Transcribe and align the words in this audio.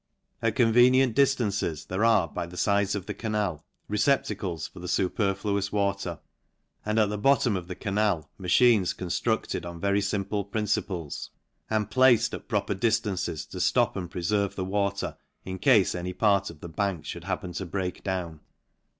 At 0.41 0.55
convenient 0.55 1.15
diftances 1.15 1.85
there 1.85 2.03
are, 2.03 2.27
by 2.27 2.47
the 2.47 2.57
fides 2.57 2.95
of 2.95 3.05
the 3.05 3.13
canal, 3.13 3.63
receptacles 3.87 4.67
for 4.67 4.79
the 4.79 4.87
fuperfluous 4.87 5.71
water; 5.71 6.17
and 6.83 6.97
at 6.97 7.09
the 7.09 7.19
bottom 7.19 7.55
of 7.55 7.67
the 7.67 7.75
canal 7.75 8.27
machines 8.39 8.95
conitrucled 8.95 9.63
on 9.63 9.79
very 9.79 9.99
fimple 10.01 10.49
princi 10.49 10.87
ples, 10.87 11.29
and 11.69 11.91
placed 11.91 12.33
at 12.33 12.47
proper 12.47 12.73
diftances, 12.73 13.47
to 13.51 13.59
flop 13.59 13.95
and 13.95 14.09
preferve 14.09 14.55
the 14.55 14.65
water 14.65 15.17
in 15.45 15.59
cafe 15.59 15.95
any 15.99 16.13
part 16.13 16.49
of 16.49 16.61
the 16.61 16.69
bank 16.69 17.03
fhould 17.05 17.25
happen 17.25 17.53
to 17.53 17.65
break 17.67 18.03
down. 18.03 18.39